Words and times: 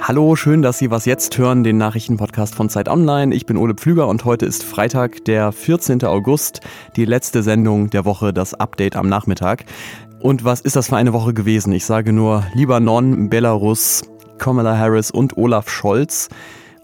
Hallo, 0.00 0.36
schön, 0.36 0.62
dass 0.62 0.78
Sie 0.78 0.90
was 0.90 1.04
jetzt 1.04 1.38
hören, 1.38 1.64
den 1.64 1.78
Nachrichtenpodcast 1.78 2.54
von 2.54 2.68
Zeit 2.68 2.88
Online. 2.88 3.34
Ich 3.34 3.46
bin 3.46 3.56
Ole 3.56 3.74
Pflüger 3.74 4.08
und 4.08 4.24
heute 4.24 4.46
ist 4.46 4.64
Freitag, 4.64 5.24
der 5.24 5.52
14. 5.52 6.04
August, 6.04 6.60
die 6.96 7.04
letzte 7.04 7.42
Sendung 7.42 7.90
der 7.90 8.04
Woche, 8.04 8.32
das 8.32 8.54
Update 8.54 8.96
am 8.96 9.08
Nachmittag. 9.08 9.64
Und 10.20 10.44
was 10.44 10.60
ist 10.60 10.76
das 10.76 10.88
für 10.88 10.96
eine 10.96 11.12
Woche 11.12 11.34
gewesen? 11.34 11.72
Ich 11.72 11.84
sage 11.84 12.12
nur 12.12 12.44
Libanon, 12.54 13.28
Belarus, 13.28 14.02
Kamala 14.38 14.76
Harris 14.76 15.10
und 15.10 15.36
Olaf 15.36 15.68
Scholz. 15.68 16.28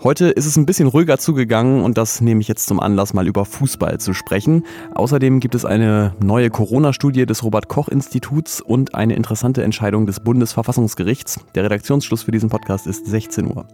Heute 0.01 0.27
ist 0.27 0.47
es 0.47 0.57
ein 0.57 0.65
bisschen 0.65 0.87
ruhiger 0.87 1.19
zugegangen 1.19 1.83
und 1.83 1.99
das 1.99 2.21
nehme 2.21 2.41
ich 2.41 2.47
jetzt 2.47 2.69
zum 2.69 2.79
Anlass, 2.79 3.15
mal 3.15 3.27
über 3.27 3.45
Fußball 3.45 3.99
zu 3.99 4.15
sprechen. 4.15 4.65
Außerdem 4.95 5.41
gibt 5.41 5.57
es 5.57 5.65
eine 5.65 6.15
neue 6.23 6.51
Corona-Studie 6.51 7.27
des 7.27 7.43
Robert-Koch-Instituts 7.43 8.61
und 8.61 8.95
eine 8.95 9.17
interessante 9.17 9.65
Entscheidung 9.65 10.07
des 10.07 10.21
Bundesverfassungsgerichts. 10.21 11.41
Der 11.57 11.65
Redaktionsschluss 11.65 12.23
für 12.23 12.31
diesen 12.31 12.49
Podcast 12.49 12.87
ist 12.87 13.07
16 13.07 13.49
Uhr. 13.49 13.67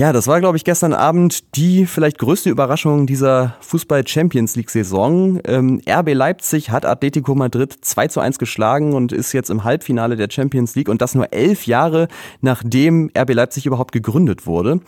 Ja, 0.00 0.14
das 0.14 0.26
war, 0.26 0.40
glaube 0.40 0.56
ich, 0.56 0.64
gestern 0.64 0.94
Abend 0.94 1.54
die 1.56 1.84
vielleicht 1.84 2.16
größte 2.16 2.48
Überraschung 2.48 3.06
dieser 3.06 3.56
Fußball-Champions 3.60 4.56
League-Saison. 4.56 5.40
Ähm, 5.44 5.82
RB 5.86 6.14
Leipzig 6.14 6.70
hat 6.70 6.86
Atletico 6.86 7.34
Madrid 7.34 7.76
2 7.82 8.08
zu 8.08 8.20
1 8.20 8.38
geschlagen 8.38 8.94
und 8.94 9.12
ist 9.12 9.34
jetzt 9.34 9.50
im 9.50 9.62
Halbfinale 9.62 10.16
der 10.16 10.30
Champions 10.30 10.74
League 10.74 10.88
und 10.88 11.02
das 11.02 11.14
nur 11.14 11.34
elf 11.34 11.66
Jahre 11.66 12.08
nachdem 12.40 13.10
RB 13.14 13.34
Leipzig 13.34 13.66
überhaupt 13.66 13.92
gegründet 13.92 14.46
wurde 14.46 14.80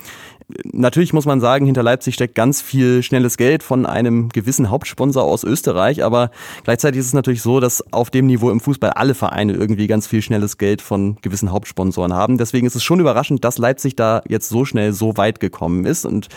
natürlich 0.72 1.12
muss 1.12 1.26
man 1.26 1.40
sagen, 1.40 1.66
hinter 1.66 1.82
Leipzig 1.82 2.14
steckt 2.14 2.34
ganz 2.34 2.60
viel 2.60 3.02
schnelles 3.02 3.36
Geld 3.36 3.62
von 3.62 3.86
einem 3.86 4.28
gewissen 4.28 4.70
Hauptsponsor 4.70 5.22
aus 5.22 5.44
Österreich, 5.44 6.04
aber 6.04 6.30
gleichzeitig 6.64 7.00
ist 7.00 7.06
es 7.06 7.14
natürlich 7.14 7.42
so, 7.42 7.60
dass 7.60 7.92
auf 7.92 8.10
dem 8.10 8.26
Niveau 8.26 8.50
im 8.50 8.60
Fußball 8.60 8.90
alle 8.90 9.14
Vereine 9.14 9.54
irgendwie 9.54 9.86
ganz 9.86 10.06
viel 10.06 10.22
schnelles 10.22 10.58
Geld 10.58 10.82
von 10.82 11.16
gewissen 11.22 11.52
Hauptsponsoren 11.52 12.14
haben. 12.14 12.38
Deswegen 12.38 12.66
ist 12.66 12.76
es 12.76 12.82
schon 12.82 13.00
überraschend, 13.00 13.44
dass 13.44 13.58
Leipzig 13.58 13.96
da 13.96 14.22
jetzt 14.28 14.48
so 14.48 14.64
schnell 14.64 14.92
so 14.92 15.01
weit 15.16 15.40
gekommen 15.40 15.84
ist. 15.84 16.04
Und 16.04 16.28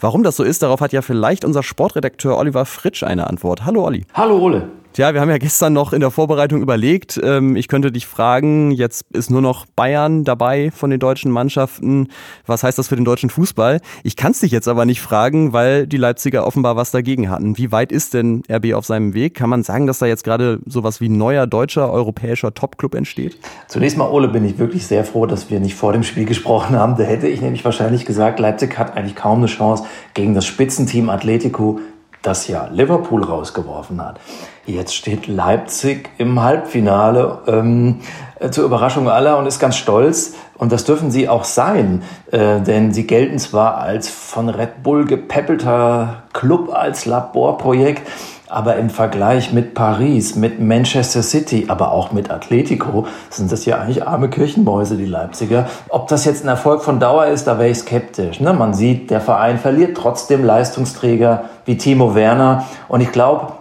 warum 0.00 0.22
das 0.22 0.36
so 0.36 0.42
ist, 0.42 0.62
darauf 0.62 0.80
hat 0.80 0.92
ja 0.92 1.02
vielleicht 1.02 1.44
unser 1.44 1.62
Sportredakteur 1.62 2.36
Oliver 2.36 2.64
Fritsch 2.64 3.02
eine 3.02 3.26
Antwort. 3.26 3.64
Hallo 3.64 3.84
Olli. 3.84 4.04
Hallo 4.14 4.38
Ole. 4.38 4.68
Tja, 4.94 5.12
wir 5.12 5.20
haben 5.20 5.28
ja 5.28 5.38
gestern 5.38 5.72
noch 5.72 5.92
in 5.92 5.98
der 5.98 6.12
Vorbereitung 6.12 6.62
überlegt, 6.62 7.20
ähm, 7.20 7.56
ich 7.56 7.66
könnte 7.66 7.90
dich 7.90 8.06
fragen, 8.06 8.70
jetzt 8.70 9.04
ist 9.12 9.28
nur 9.28 9.42
noch 9.42 9.66
Bayern 9.66 10.22
dabei 10.22 10.70
von 10.70 10.88
den 10.88 11.00
deutschen 11.00 11.32
Mannschaften. 11.32 12.06
Was 12.46 12.62
heißt 12.62 12.78
das 12.78 12.86
für 12.86 12.94
den 12.94 13.04
deutschen 13.04 13.28
Fußball? 13.28 13.80
Ich 14.04 14.14
kann 14.14 14.30
es 14.30 14.38
dich 14.38 14.52
jetzt 14.52 14.68
aber 14.68 14.84
nicht 14.84 15.00
fragen, 15.00 15.52
weil 15.52 15.88
die 15.88 15.96
Leipziger 15.96 16.46
offenbar 16.46 16.76
was 16.76 16.92
dagegen 16.92 17.28
hatten. 17.28 17.58
Wie 17.58 17.72
weit 17.72 17.90
ist 17.90 18.14
denn 18.14 18.44
RB 18.48 18.74
auf 18.74 18.86
seinem 18.86 19.14
Weg? 19.14 19.34
Kann 19.34 19.50
man 19.50 19.64
sagen, 19.64 19.88
dass 19.88 19.98
da 19.98 20.06
jetzt 20.06 20.22
gerade 20.22 20.60
sowas 20.64 21.00
wie 21.00 21.08
neuer 21.08 21.48
deutscher 21.48 21.90
europäischer 21.90 22.54
Topclub 22.54 22.94
entsteht? 22.94 23.36
Zunächst 23.66 23.98
mal, 23.98 24.08
Ole, 24.08 24.28
bin 24.28 24.44
ich 24.44 24.58
wirklich 24.58 24.86
sehr 24.86 25.04
froh, 25.04 25.26
dass 25.26 25.50
wir 25.50 25.58
nicht 25.58 25.74
vor 25.74 25.92
dem 25.92 26.04
Spiel 26.04 26.24
gesprochen 26.24 26.76
haben. 26.76 26.96
Da 26.96 27.02
hätte 27.02 27.26
ich 27.26 27.40
nämlich 27.40 27.64
wahrscheinlich 27.64 28.06
gesagt, 28.06 28.38
Leipzig 28.38 28.78
hat 28.78 28.96
eigentlich 28.96 29.16
kaum 29.16 29.38
eine 29.38 29.48
Chance 29.48 29.86
gegen 30.14 30.34
das 30.34 30.46
Spitzenteam 30.46 31.10
Atletico, 31.10 31.80
das 32.22 32.46
ja 32.46 32.68
Liverpool 32.72 33.24
rausgeworfen 33.24 34.00
hat. 34.00 34.20
Jetzt 34.66 34.94
steht 34.94 35.26
Leipzig 35.26 36.08
im 36.16 36.42
Halbfinale 36.42 37.42
ähm, 37.46 38.00
äh, 38.40 38.48
zur 38.48 38.64
Überraschung 38.64 39.10
aller 39.10 39.36
und 39.36 39.46
ist 39.46 39.58
ganz 39.58 39.76
stolz. 39.76 40.34
Und 40.56 40.72
das 40.72 40.84
dürfen 40.84 41.10
sie 41.10 41.28
auch 41.28 41.44
sein, 41.44 42.02
äh, 42.30 42.60
denn 42.60 42.92
sie 42.94 43.06
gelten 43.06 43.38
zwar 43.38 43.76
als 43.76 44.08
von 44.08 44.48
Red 44.48 44.82
Bull 44.82 45.04
gepäppelter 45.04 46.22
Club, 46.32 46.72
als 46.72 47.04
Laborprojekt, 47.04 48.08
aber 48.48 48.76
im 48.76 48.88
Vergleich 48.88 49.52
mit 49.52 49.74
Paris, 49.74 50.34
mit 50.34 50.60
Manchester 50.60 51.22
City, 51.22 51.66
aber 51.68 51.92
auch 51.92 52.12
mit 52.12 52.30
Atletico 52.30 53.06
sind 53.28 53.52
das 53.52 53.66
ja 53.66 53.80
eigentlich 53.80 54.06
arme 54.06 54.30
Kirchenmäuse, 54.30 54.96
die 54.96 55.04
Leipziger. 55.04 55.66
Ob 55.90 56.08
das 56.08 56.24
jetzt 56.24 56.44
ein 56.44 56.48
Erfolg 56.48 56.82
von 56.82 57.00
Dauer 57.00 57.26
ist, 57.26 57.46
da 57.46 57.58
wäre 57.58 57.68
ich 57.68 57.78
skeptisch. 57.78 58.40
Ne? 58.40 58.54
Man 58.54 58.72
sieht, 58.72 59.10
der 59.10 59.20
Verein 59.20 59.58
verliert 59.58 59.96
trotzdem 59.96 60.42
Leistungsträger 60.42 61.44
wie 61.66 61.76
Timo 61.76 62.14
Werner. 62.14 62.64
Und 62.88 63.02
ich 63.02 63.12
glaube, 63.12 63.54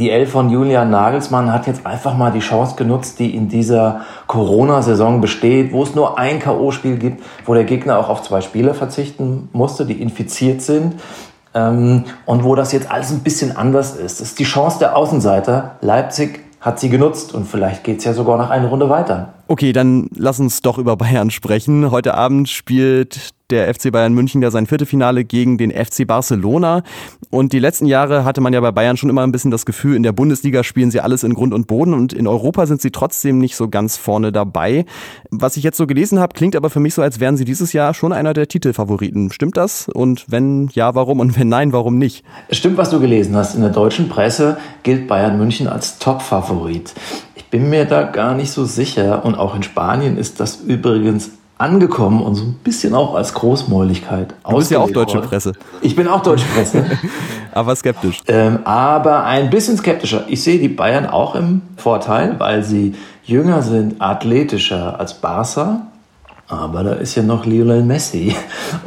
die 0.00 0.10
Elf 0.10 0.30
von 0.30 0.48
Julian 0.48 0.88
Nagelsmann 0.90 1.52
hat 1.52 1.66
jetzt 1.66 1.84
einfach 1.84 2.16
mal 2.16 2.32
die 2.32 2.40
Chance 2.40 2.74
genutzt, 2.74 3.18
die 3.18 3.36
in 3.36 3.48
dieser 3.48 4.00
Corona-Saison 4.26 5.20
besteht, 5.20 5.72
wo 5.72 5.82
es 5.82 5.94
nur 5.94 6.18
ein 6.18 6.40
K.O.-Spiel 6.40 6.96
gibt, 6.96 7.22
wo 7.44 7.52
der 7.52 7.64
Gegner 7.64 7.98
auch 7.98 8.08
auf 8.08 8.22
zwei 8.22 8.40
Spieler 8.40 8.72
verzichten 8.72 9.50
musste, 9.52 9.84
die 9.84 10.00
infiziert 10.00 10.62
sind. 10.62 10.94
Ähm, 11.52 12.04
und 12.24 12.44
wo 12.44 12.54
das 12.54 12.72
jetzt 12.72 12.90
alles 12.90 13.10
ein 13.10 13.20
bisschen 13.20 13.56
anders 13.56 13.94
ist. 13.94 14.20
Das 14.20 14.28
ist 14.28 14.38
die 14.38 14.44
Chance 14.44 14.78
der 14.78 14.96
Außenseiter. 14.96 15.76
Leipzig 15.82 16.40
hat 16.60 16.80
sie 16.80 16.88
genutzt 16.88 17.34
und 17.34 17.46
vielleicht 17.46 17.84
geht 17.84 17.98
es 17.98 18.04
ja 18.04 18.12
sogar 18.14 18.38
noch 18.38 18.50
eine 18.50 18.68
Runde 18.68 18.88
weiter. 18.88 19.34
Okay, 19.48 19.72
dann 19.72 20.08
lass 20.14 20.38
uns 20.40 20.62
doch 20.62 20.78
über 20.78 20.96
Bayern 20.96 21.30
sprechen. 21.30 21.90
Heute 21.90 22.14
Abend 22.14 22.48
spielt 22.48 23.32
der 23.50 23.72
FC 23.74 23.90
Bayern 23.90 24.12
München 24.14 24.42
ja 24.42 24.50
sein 24.50 24.66
Viertelfinale 24.66 25.24
gegen 25.24 25.58
den 25.58 25.70
FC 25.72 26.06
Barcelona. 26.06 26.82
Und 27.30 27.52
die 27.52 27.58
letzten 27.60 27.86
Jahre 27.86 28.24
hatte 28.24 28.40
man 28.40 28.52
ja 28.52 28.60
bei 28.60 28.72
Bayern 28.72 28.96
schon 28.96 29.08
immer 29.08 29.22
ein 29.22 29.32
bisschen 29.32 29.50
das 29.50 29.64
Gefühl, 29.64 29.96
in 29.96 30.02
der 30.02 30.12
Bundesliga 30.12 30.64
spielen 30.64 30.90
sie 30.90 31.00
alles 31.00 31.22
in 31.22 31.34
Grund 31.34 31.54
und 31.54 31.66
Boden 31.66 31.94
und 31.94 32.12
in 32.12 32.26
Europa 32.26 32.66
sind 32.66 32.82
sie 32.82 32.90
trotzdem 32.90 33.38
nicht 33.38 33.56
so 33.56 33.68
ganz 33.68 33.96
vorne 33.96 34.32
dabei. 34.32 34.84
Was 35.30 35.56
ich 35.56 35.62
jetzt 35.62 35.76
so 35.76 35.86
gelesen 35.86 36.18
habe, 36.18 36.34
klingt 36.34 36.56
aber 36.56 36.70
für 36.70 36.80
mich 36.80 36.94
so, 36.94 37.02
als 37.02 37.20
wären 37.20 37.36
sie 37.36 37.44
dieses 37.44 37.72
Jahr 37.72 37.94
schon 37.94 38.12
einer 38.12 38.34
der 38.34 38.48
Titelfavoriten. 38.48 39.30
Stimmt 39.30 39.56
das? 39.56 39.88
Und 39.88 40.26
wenn 40.28 40.68
ja, 40.72 40.94
warum? 40.94 41.20
Und 41.20 41.38
wenn 41.38 41.48
nein, 41.48 41.72
warum 41.72 41.98
nicht? 41.98 42.24
Stimmt, 42.50 42.76
was 42.76 42.90
du 42.90 43.00
gelesen 43.00 43.36
hast. 43.36 43.54
In 43.54 43.60
der 43.60 43.70
deutschen 43.70 44.08
Presse 44.08 44.58
gilt 44.82 45.06
Bayern 45.06 45.38
München 45.38 45.68
als 45.68 45.98
Top-Favorit 45.98 46.94
bin 47.50 47.68
mir 47.68 47.84
da 47.84 48.04
gar 48.04 48.34
nicht 48.34 48.52
so 48.52 48.64
sicher. 48.64 49.24
Und 49.24 49.34
auch 49.34 49.54
in 49.54 49.62
Spanien 49.62 50.16
ist 50.16 50.40
das 50.40 50.56
übrigens 50.56 51.32
angekommen 51.60 52.22
und 52.22 52.34
so 52.34 52.44
ein 52.44 52.54
bisschen 52.64 52.94
auch 52.94 53.14
als 53.14 53.34
Großmäuligkeit 53.34 54.34
Du 54.48 54.56
bist 54.56 54.70
ja 54.70 54.78
auch 54.78 54.90
deutsche 54.90 55.16
worden. 55.16 55.28
Presse. 55.28 55.52
Ich 55.82 55.94
bin 55.94 56.08
auch 56.08 56.22
deutsche 56.22 56.46
Presse. 56.46 56.84
aber 57.52 57.76
skeptisch. 57.76 58.20
Ähm, 58.26 58.60
aber 58.64 59.24
ein 59.24 59.50
bisschen 59.50 59.76
skeptischer. 59.76 60.24
Ich 60.28 60.42
sehe 60.42 60.58
die 60.58 60.68
Bayern 60.68 61.06
auch 61.06 61.34
im 61.34 61.62
Vorteil, 61.76 62.36
weil 62.38 62.62
sie 62.62 62.94
jünger 63.24 63.62
sind, 63.62 64.00
athletischer 64.00 64.98
als 64.98 65.14
Barca. 65.14 65.82
Aber 66.48 66.82
da 66.82 66.92
ist 66.94 67.14
ja 67.14 67.22
noch 67.22 67.44
Lionel 67.44 67.84
Messi. 67.84 68.34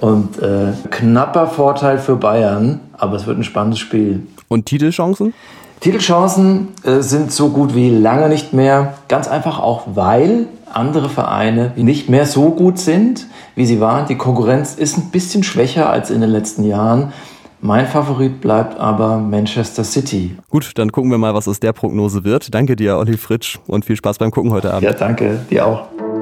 Und 0.02 0.42
äh, 0.42 0.74
knapper 0.90 1.48
Vorteil 1.48 2.00
für 2.00 2.16
Bayern. 2.16 2.80
Aber 2.98 3.16
es 3.16 3.28
wird 3.28 3.38
ein 3.38 3.44
spannendes 3.44 3.80
Spiel. 3.80 4.28
Und 4.50 4.66
Titelchancen? 4.66 5.34
Titelchancen 5.80 6.70
äh, 6.84 7.02
sind 7.02 7.32
so 7.32 7.50
gut 7.50 7.76
wie 7.76 7.90
lange 7.90 8.30
nicht 8.30 8.54
mehr. 8.54 8.94
Ganz 9.08 9.28
einfach 9.28 9.60
auch, 9.60 9.84
weil 9.94 10.48
andere 10.76 11.10
Vereine 11.10 11.72
nicht 11.76 12.10
mehr 12.10 12.26
so 12.26 12.52
gut 12.52 12.80
sind, 12.80 13.28
wie 13.56 13.66
sie 13.66 13.80
waren. 13.80 14.08
Die 14.08 14.16
Konkurrenz 14.16 14.76
ist 14.76 14.98
ein 14.98 15.12
bisschen 15.12 15.44
schwächer 15.44 15.90
als 15.90 16.10
in 16.10 16.22
den 16.22 16.30
letzten 16.30 16.64
Jahren. 16.64 17.14
Mein 17.62 17.88
Favorit 17.88 18.42
bleibt 18.42 18.78
aber 18.78 19.18
Manchester 19.18 19.86
City. 19.86 20.36
Gut, 20.50 20.72
dann 20.76 20.92
gucken 20.92 21.10
wir 21.12 21.18
mal, 21.18 21.34
was 21.34 21.48
aus 21.48 21.62
der 21.62 21.72
Prognose 21.72 22.26
wird. 22.26 22.54
Danke 22.54 22.76
dir, 22.76 22.98
Olli 22.98 23.16
Fritsch, 23.16 23.58
und 23.68 23.86
viel 23.86 23.96
Spaß 23.96 24.18
beim 24.18 24.32
Gucken 24.32 24.52
heute 24.52 24.72
Abend. 24.72 24.84
Ja, 24.84 24.92
danke. 24.92 25.40
Dir 25.50 25.66
auch. 25.66 26.13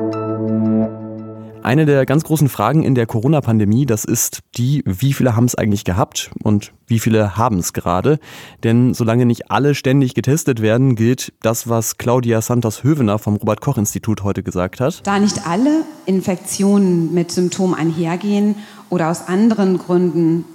Eine 1.63 1.85
der 1.85 2.07
ganz 2.07 2.23
großen 2.23 2.49
Fragen 2.49 2.81
in 2.81 2.95
der 2.95 3.05
Corona-Pandemie, 3.05 3.85
das 3.85 4.03
ist 4.03 4.39
die, 4.57 4.81
wie 4.85 5.13
viele 5.13 5.35
haben 5.35 5.45
es 5.45 5.53
eigentlich 5.53 5.83
gehabt 5.83 6.31
und 6.44 6.73
wie 6.88 6.97
viele 6.97 7.38
haben 7.38 7.59
es 7.59 7.73
gerade? 7.73 8.19
Denn 8.63 8.95
solange 8.95 9.27
nicht 9.27 9.51
alle 9.51 9.75
ständig 9.75 10.16
getestet 10.16 10.63
werden, 10.63 10.95
gilt 10.95 11.33
das, 11.44 11.69
was 11.69 11.97
Claudia 11.97 12.41
Santos-Hövener 12.41 13.19
vom 13.19 13.35
Robert-Koch-Institut 13.35 14.23
heute 14.23 14.41
gesagt 14.41 14.79
hat. 14.79 15.05
Da 15.05 15.19
nicht 15.19 15.47
alle 15.47 15.83
Infektionen 16.07 17.13
mit 17.13 17.31
Symptomen 17.31 17.75
einhergehen 17.75 18.55
oder 18.89 19.11
aus 19.11 19.27
anderen 19.27 19.77
Gründen 19.77 20.45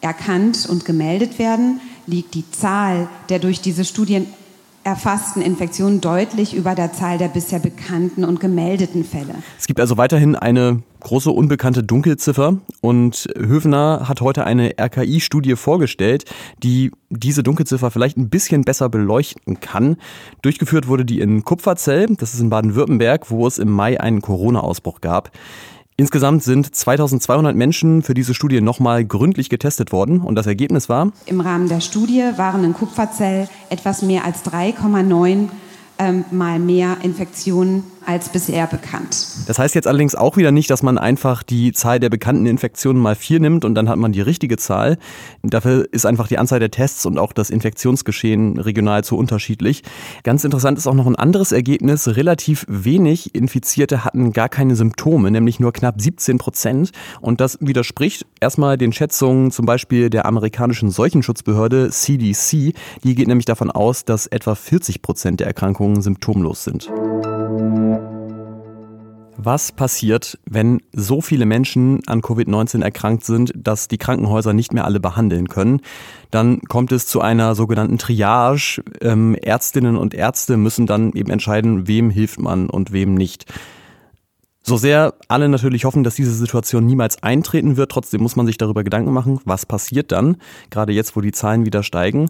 erkannt 0.00 0.66
und 0.70 0.86
gemeldet 0.86 1.38
werden, 1.38 1.80
liegt 2.06 2.34
die 2.34 2.50
Zahl 2.50 3.08
der 3.28 3.40
durch 3.40 3.60
diese 3.60 3.84
Studien 3.84 4.26
erfassten 4.88 5.42
Infektionen 5.42 6.00
deutlich 6.00 6.54
über 6.54 6.74
der 6.74 6.94
Zahl 6.94 7.18
der 7.18 7.28
bisher 7.28 7.58
bekannten 7.58 8.24
und 8.24 8.40
gemeldeten 8.40 9.04
Fälle. 9.04 9.34
Es 9.58 9.66
gibt 9.66 9.80
also 9.80 9.98
weiterhin 9.98 10.34
eine 10.34 10.82
große 11.00 11.30
unbekannte 11.30 11.82
Dunkelziffer 11.84 12.56
und 12.80 13.28
Höfner 13.36 14.08
hat 14.08 14.22
heute 14.22 14.44
eine 14.44 14.76
RKI-Studie 14.80 15.56
vorgestellt, 15.56 16.24
die 16.62 16.90
diese 17.10 17.42
Dunkelziffer 17.42 17.90
vielleicht 17.90 18.16
ein 18.16 18.30
bisschen 18.30 18.62
besser 18.62 18.88
beleuchten 18.88 19.60
kann. 19.60 19.96
Durchgeführt 20.40 20.88
wurde 20.88 21.04
die 21.04 21.20
in 21.20 21.44
Kupferzell, 21.44 22.06
das 22.18 22.32
ist 22.32 22.40
in 22.40 22.48
Baden-Württemberg, 22.48 23.30
wo 23.30 23.46
es 23.46 23.58
im 23.58 23.70
Mai 23.70 24.00
einen 24.00 24.22
Corona-Ausbruch 24.22 25.02
gab. 25.02 25.30
Insgesamt 26.00 26.44
sind 26.44 26.72
2200 26.76 27.56
Menschen 27.56 28.02
für 28.02 28.14
diese 28.14 28.32
Studie 28.32 28.60
nochmal 28.60 29.04
gründlich 29.04 29.48
getestet 29.48 29.90
worden 29.90 30.20
und 30.20 30.36
das 30.36 30.46
Ergebnis 30.46 30.88
war? 30.88 31.10
Im 31.26 31.40
Rahmen 31.40 31.68
der 31.68 31.80
Studie 31.80 32.22
waren 32.36 32.62
in 32.62 32.72
Kupferzell 32.72 33.48
etwas 33.68 34.02
mehr 34.02 34.24
als 34.24 34.44
3,9 34.44 35.48
ähm, 35.98 36.24
mal 36.30 36.60
mehr 36.60 36.98
Infektionen 37.02 37.82
als 38.08 38.30
bisher 38.30 38.66
bekannt. 38.66 39.26
Das 39.46 39.58
heißt 39.58 39.74
jetzt 39.74 39.86
allerdings 39.86 40.14
auch 40.14 40.38
wieder 40.38 40.50
nicht, 40.50 40.70
dass 40.70 40.82
man 40.82 40.96
einfach 40.96 41.42
die 41.42 41.72
Zahl 41.72 42.00
der 42.00 42.08
bekannten 42.08 42.46
Infektionen 42.46 42.98
mal 42.98 43.14
vier 43.14 43.38
nimmt 43.38 43.66
und 43.66 43.74
dann 43.74 43.90
hat 43.90 43.98
man 43.98 44.12
die 44.12 44.22
richtige 44.22 44.56
Zahl. 44.56 44.96
Dafür 45.42 45.86
ist 45.92 46.06
einfach 46.06 46.26
die 46.26 46.38
Anzahl 46.38 46.58
der 46.58 46.70
Tests 46.70 47.04
und 47.04 47.18
auch 47.18 47.34
das 47.34 47.50
Infektionsgeschehen 47.50 48.58
regional 48.58 49.04
zu 49.04 49.18
unterschiedlich. 49.18 49.82
Ganz 50.24 50.42
interessant 50.44 50.78
ist 50.78 50.86
auch 50.86 50.94
noch 50.94 51.06
ein 51.06 51.16
anderes 51.16 51.52
Ergebnis. 51.52 52.08
Relativ 52.16 52.64
wenig 52.66 53.34
Infizierte 53.34 54.06
hatten 54.06 54.32
gar 54.32 54.48
keine 54.48 54.74
Symptome, 54.74 55.30
nämlich 55.30 55.60
nur 55.60 55.74
knapp 55.74 56.00
17 56.00 56.38
Prozent. 56.38 56.92
Und 57.20 57.42
das 57.42 57.58
widerspricht 57.60 58.24
erstmal 58.40 58.78
den 58.78 58.94
Schätzungen 58.94 59.50
zum 59.50 59.66
Beispiel 59.66 60.08
der 60.08 60.24
amerikanischen 60.24 60.90
Seuchenschutzbehörde 60.90 61.90
CDC. 61.90 62.72
Die 63.04 63.14
geht 63.14 63.28
nämlich 63.28 63.44
davon 63.44 63.70
aus, 63.70 64.06
dass 64.06 64.26
etwa 64.26 64.54
40 64.54 65.02
Prozent 65.02 65.40
der 65.40 65.46
Erkrankungen 65.46 66.00
symptomlos 66.00 66.64
sind. 66.64 66.88
Was 69.40 69.70
passiert, 69.70 70.36
wenn 70.46 70.82
so 70.92 71.20
viele 71.20 71.46
Menschen 71.46 72.00
an 72.08 72.22
Covid-19 72.22 72.82
erkrankt 72.82 73.24
sind, 73.24 73.52
dass 73.54 73.86
die 73.86 73.96
Krankenhäuser 73.96 74.52
nicht 74.52 74.72
mehr 74.72 74.84
alle 74.84 74.98
behandeln 74.98 75.46
können? 75.46 75.80
Dann 76.32 76.60
kommt 76.62 76.90
es 76.90 77.06
zu 77.06 77.20
einer 77.20 77.54
sogenannten 77.54 77.98
Triage. 77.98 78.82
Ähm, 79.00 79.36
Ärztinnen 79.36 79.96
und 79.96 80.12
Ärzte 80.12 80.56
müssen 80.56 80.86
dann 80.86 81.12
eben 81.12 81.30
entscheiden, 81.30 81.86
wem 81.86 82.10
hilft 82.10 82.40
man 82.40 82.68
und 82.68 82.90
wem 82.90 83.14
nicht. 83.14 83.44
So 84.64 84.76
sehr 84.76 85.14
alle 85.28 85.48
natürlich 85.48 85.84
hoffen, 85.84 86.02
dass 86.02 86.16
diese 86.16 86.34
Situation 86.34 86.84
niemals 86.84 87.22
eintreten 87.22 87.76
wird, 87.76 87.92
trotzdem 87.92 88.20
muss 88.20 88.36
man 88.36 88.44
sich 88.44 88.58
darüber 88.58 88.82
Gedanken 88.82 89.12
machen, 89.12 89.40
was 89.44 89.64
passiert 89.64 90.10
dann, 90.10 90.36
gerade 90.68 90.92
jetzt, 90.92 91.14
wo 91.16 91.20
die 91.20 91.32
Zahlen 91.32 91.64
wieder 91.64 91.82
steigen. 91.84 92.28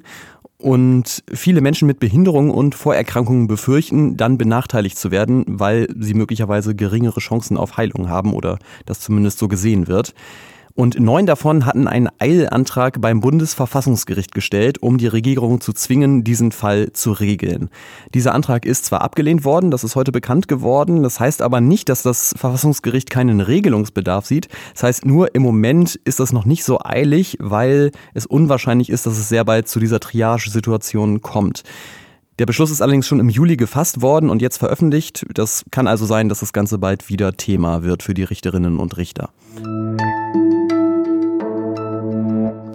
Und 0.60 1.22
viele 1.32 1.60
Menschen 1.60 1.86
mit 1.86 2.00
Behinderungen 2.00 2.50
und 2.50 2.74
Vorerkrankungen 2.74 3.46
befürchten, 3.46 4.16
dann 4.16 4.38
benachteiligt 4.38 4.98
zu 4.98 5.12
werden, 5.12 5.44
weil 5.46 5.86
sie 5.96 6.14
möglicherweise 6.14 6.74
geringere 6.74 7.20
Chancen 7.20 7.56
auf 7.56 7.76
Heilung 7.76 8.08
haben 8.08 8.32
oder 8.32 8.58
das 8.84 8.98
zumindest 8.98 9.38
so 9.38 9.46
gesehen 9.46 9.86
wird. 9.86 10.14
Und 10.78 11.00
neun 11.00 11.26
davon 11.26 11.66
hatten 11.66 11.88
einen 11.88 12.08
Eilantrag 12.20 13.00
beim 13.00 13.18
Bundesverfassungsgericht 13.18 14.32
gestellt, 14.32 14.80
um 14.80 14.96
die 14.96 15.08
Regierung 15.08 15.60
zu 15.60 15.72
zwingen, 15.72 16.22
diesen 16.22 16.52
Fall 16.52 16.92
zu 16.92 17.10
regeln. 17.10 17.68
Dieser 18.14 18.32
Antrag 18.32 18.64
ist 18.64 18.84
zwar 18.84 19.02
abgelehnt 19.02 19.44
worden, 19.44 19.72
das 19.72 19.82
ist 19.82 19.96
heute 19.96 20.12
bekannt 20.12 20.46
geworden, 20.46 21.02
das 21.02 21.18
heißt 21.18 21.42
aber 21.42 21.60
nicht, 21.60 21.88
dass 21.88 22.02
das 22.02 22.32
Verfassungsgericht 22.38 23.10
keinen 23.10 23.40
Regelungsbedarf 23.40 24.24
sieht. 24.24 24.46
Das 24.72 24.84
heißt 24.84 25.04
nur, 25.04 25.34
im 25.34 25.42
Moment 25.42 25.96
ist 26.04 26.20
das 26.20 26.32
noch 26.32 26.44
nicht 26.44 26.62
so 26.62 26.78
eilig, 26.80 27.36
weil 27.40 27.90
es 28.14 28.24
unwahrscheinlich 28.24 28.88
ist, 28.88 29.04
dass 29.04 29.18
es 29.18 29.28
sehr 29.28 29.44
bald 29.44 29.66
zu 29.66 29.80
dieser 29.80 29.98
Triage-Situation 29.98 31.22
kommt. 31.22 31.64
Der 32.38 32.46
Beschluss 32.46 32.70
ist 32.70 32.82
allerdings 32.82 33.08
schon 33.08 33.18
im 33.18 33.30
Juli 33.30 33.56
gefasst 33.56 34.00
worden 34.00 34.30
und 34.30 34.40
jetzt 34.40 34.58
veröffentlicht. 34.58 35.26
Das 35.34 35.64
kann 35.72 35.88
also 35.88 36.06
sein, 36.06 36.28
dass 36.28 36.38
das 36.38 36.52
Ganze 36.52 36.78
bald 36.78 37.08
wieder 37.08 37.32
Thema 37.32 37.82
wird 37.82 38.04
für 38.04 38.14
die 38.14 38.22
Richterinnen 38.22 38.78
und 38.78 38.96
Richter. 38.96 39.30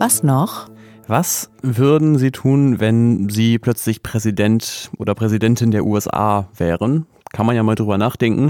Was 0.03 0.21
noch? 0.21 0.67
Was 1.07 1.49
würden 1.61 2.17
Sie 2.17 2.31
tun, 2.31 2.81
wenn 2.81 3.29
Sie 3.29 3.57
plötzlich 3.57 4.03
Präsident 4.03 4.91
oder 4.97 5.15
Präsidentin 5.15 5.71
der 5.71 5.85
USA 5.85 6.49
wären? 6.57 7.05
Kann 7.31 7.45
man 7.45 7.55
ja 7.55 7.63
mal 7.63 7.75
drüber 7.75 7.97
nachdenken. 7.97 8.49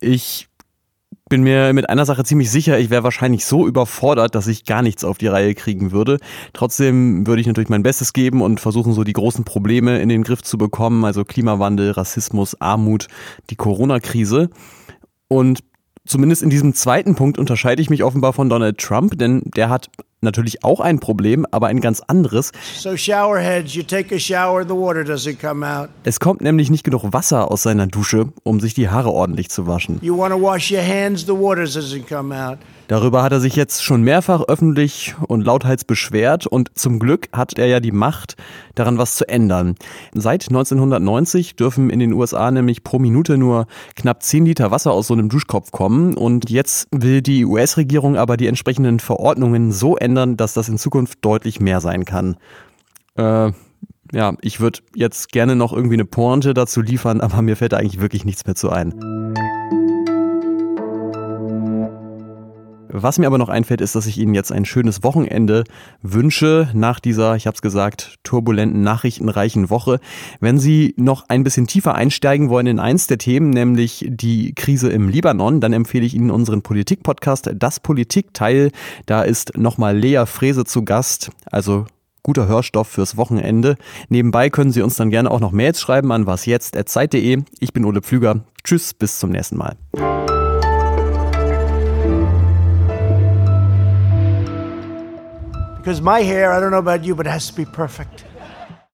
Ich 0.00 0.46
bin 1.28 1.42
mir 1.42 1.72
mit 1.72 1.90
einer 1.90 2.04
Sache 2.04 2.22
ziemlich 2.22 2.52
sicher, 2.52 2.78
ich 2.78 2.90
wäre 2.90 3.02
wahrscheinlich 3.02 3.44
so 3.44 3.66
überfordert, 3.66 4.36
dass 4.36 4.46
ich 4.46 4.66
gar 4.66 4.82
nichts 4.82 5.02
auf 5.02 5.18
die 5.18 5.26
Reihe 5.26 5.56
kriegen 5.56 5.90
würde. 5.90 6.18
Trotzdem 6.52 7.26
würde 7.26 7.40
ich 7.40 7.48
natürlich 7.48 7.70
mein 7.70 7.82
Bestes 7.82 8.12
geben 8.12 8.40
und 8.40 8.60
versuchen, 8.60 8.92
so 8.92 9.02
die 9.02 9.14
großen 9.14 9.44
Probleme 9.44 9.98
in 9.98 10.08
den 10.08 10.22
Griff 10.22 10.42
zu 10.42 10.58
bekommen, 10.58 11.04
also 11.04 11.24
Klimawandel, 11.24 11.90
Rassismus, 11.90 12.60
Armut, 12.60 13.08
die 13.50 13.56
Corona-Krise. 13.56 14.48
Und 15.26 15.58
zumindest 16.06 16.44
in 16.44 16.50
diesem 16.50 16.72
zweiten 16.72 17.16
Punkt 17.16 17.36
unterscheide 17.36 17.82
ich 17.82 17.90
mich 17.90 18.04
offenbar 18.04 18.32
von 18.32 18.48
Donald 18.48 18.78
Trump, 18.78 19.18
denn 19.18 19.42
der 19.56 19.70
hat 19.70 19.90
natürlich 20.20 20.64
auch 20.64 20.80
ein 20.80 21.00
Problem, 21.00 21.46
aber 21.50 21.68
ein 21.68 21.80
ganz 21.80 22.00
anderes. 22.06 22.52
So 22.76 22.96
showerheads, 22.96 23.74
you 23.74 23.82
take 23.82 24.14
a 24.14 24.18
shower, 24.18 24.64
the 24.64 24.74
water 24.74 25.02
doesn't 25.02 25.40
come 25.40 25.66
out. 25.66 25.88
Es 26.04 26.20
kommt 26.20 26.40
nämlich 26.40 26.70
nicht 26.70 26.84
genug 26.84 27.04
Wasser 27.12 27.50
aus 27.50 27.62
seiner 27.62 27.86
Dusche, 27.86 28.32
um 28.42 28.60
sich 28.60 28.74
die 28.74 28.88
Haare 28.88 29.10
ordentlich 29.10 29.50
zu 29.50 29.66
waschen. 29.66 29.98
You 30.02 30.16
want 30.16 30.34
to 30.34 30.40
wash 30.40 30.70
your 30.70 30.82
hands, 30.82 31.26
the 31.26 31.32
water 31.32 31.62
doesn't 31.62 32.08
come 32.08 32.34
out. 32.34 32.58
Darüber 32.88 33.22
hat 33.22 33.32
er 33.32 33.40
sich 33.40 33.54
jetzt 33.54 33.84
schon 33.84 34.02
mehrfach 34.02 34.40
öffentlich 34.48 35.14
und 35.26 35.44
lauthals 35.44 35.84
beschwert 35.84 36.46
und 36.46 36.70
zum 36.74 36.98
Glück 36.98 37.28
hat 37.34 37.58
er 37.58 37.66
ja 37.66 37.80
die 37.80 37.92
Macht, 37.92 38.36
daran 38.74 38.96
was 38.96 39.16
zu 39.16 39.28
ändern. 39.28 39.74
Seit 40.14 40.48
1990 40.48 41.56
dürfen 41.56 41.90
in 41.90 41.98
den 41.98 42.14
USA 42.14 42.50
nämlich 42.50 42.84
pro 42.84 42.98
Minute 42.98 43.36
nur 43.36 43.66
knapp 43.94 44.22
10 44.22 44.46
Liter 44.46 44.70
Wasser 44.70 44.92
aus 44.92 45.08
so 45.08 45.12
einem 45.12 45.28
Duschkopf 45.28 45.70
kommen 45.70 46.16
und 46.16 46.48
jetzt 46.48 46.88
will 46.90 47.20
die 47.20 47.44
US-Regierung 47.44 48.16
aber 48.16 48.38
die 48.38 48.46
entsprechenden 48.46 49.00
Verordnungen 49.00 49.70
so 49.70 49.98
ändern, 49.98 50.07
dass 50.36 50.54
das 50.54 50.68
in 50.68 50.78
Zukunft 50.78 51.18
deutlich 51.22 51.60
mehr 51.60 51.80
sein 51.80 52.04
kann. 52.04 52.36
Äh, 53.16 53.52
ja, 54.12 54.34
ich 54.40 54.60
würde 54.60 54.80
jetzt 54.94 55.32
gerne 55.32 55.54
noch 55.54 55.72
irgendwie 55.72 55.96
eine 55.96 56.04
Pointe 56.04 56.54
dazu 56.54 56.80
liefern, 56.80 57.20
aber 57.20 57.42
mir 57.42 57.56
fällt 57.56 57.72
da 57.72 57.76
eigentlich 57.76 58.00
wirklich 58.00 58.24
nichts 58.24 58.46
mehr 58.46 58.54
zu 58.54 58.70
ein. 58.70 59.17
Was 63.02 63.18
mir 63.18 63.26
aber 63.26 63.38
noch 63.38 63.48
einfällt, 63.48 63.80
ist, 63.80 63.94
dass 63.94 64.06
ich 64.06 64.18
Ihnen 64.18 64.34
jetzt 64.34 64.52
ein 64.52 64.64
schönes 64.64 65.02
Wochenende 65.02 65.64
wünsche 66.02 66.68
nach 66.74 67.00
dieser, 67.00 67.36
ich 67.36 67.46
habe 67.46 67.54
es 67.54 67.62
gesagt, 67.62 68.16
turbulenten, 68.22 68.82
nachrichtenreichen 68.82 69.70
Woche. 69.70 70.00
Wenn 70.40 70.58
Sie 70.58 70.94
noch 70.96 71.28
ein 71.28 71.44
bisschen 71.44 71.66
tiefer 71.66 71.94
einsteigen 71.94 72.48
wollen 72.48 72.66
in 72.66 72.78
eins 72.78 73.06
der 73.06 73.18
Themen, 73.18 73.50
nämlich 73.50 74.06
die 74.08 74.54
Krise 74.54 74.90
im 74.90 75.08
Libanon, 75.08 75.60
dann 75.60 75.72
empfehle 75.72 76.06
ich 76.06 76.14
Ihnen 76.14 76.30
unseren 76.30 76.62
Politik-Podcast, 76.62 77.50
das 77.54 77.80
Politikteil. 77.80 78.70
Da 79.06 79.22
ist 79.22 79.56
nochmal 79.56 79.96
Lea 79.96 80.24
Frese 80.26 80.64
zu 80.64 80.84
Gast, 80.84 81.30
also 81.50 81.86
guter 82.22 82.46
Hörstoff 82.46 82.88
fürs 82.88 83.16
Wochenende. 83.16 83.76
Nebenbei 84.08 84.50
können 84.50 84.72
Sie 84.72 84.82
uns 84.82 84.96
dann 84.96 85.10
gerne 85.10 85.30
auch 85.30 85.40
noch 85.40 85.52
Mails 85.52 85.80
schreiben 85.80 86.12
an 86.12 86.26
wasjetzt.zeit.de. 86.26 87.42
Ich 87.60 87.72
bin 87.72 87.84
Ole 87.84 88.02
Pflüger. 88.02 88.44
Tschüss, 88.64 88.92
bis 88.92 89.18
zum 89.18 89.30
nächsten 89.30 89.56
Mal. 89.56 89.76
Because 95.88 96.02
my 96.02 96.20
hair, 96.20 96.52
I 96.52 96.60
don't 96.60 96.70
know 96.70 96.76
about 96.76 97.02
you, 97.02 97.14
but 97.14 97.26
it 97.26 97.30
has 97.30 97.46
to 97.46 97.54
be 97.54 97.64
perfect. 97.64 98.27